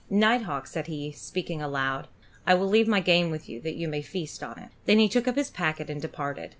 [0.09, 2.07] Night Hawk," said he, speaking aloud,
[2.47, 5.07] "I will leave my game with you that you may feast on it." He then
[5.09, 6.49] took up his packet and departed.